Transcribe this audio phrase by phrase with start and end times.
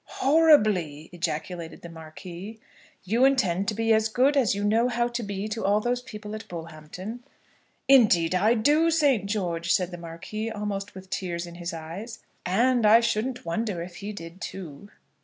[0.15, 2.57] "Horribly!" ejaculated the Marquis.
[3.03, 6.01] "You intend to be as good as you know how to be to all those
[6.01, 7.23] people at Bullhampton?"
[7.87, 9.27] "Indeed I do, St.
[9.27, 12.23] George," said the Marquis, almost with tears in his eyes.
[12.47, 14.89] "And I shouldn't wonder if he did, too."